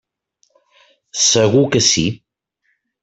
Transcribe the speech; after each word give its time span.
Segur 1.25 1.63
que 1.75 1.85
sí. 1.91 2.07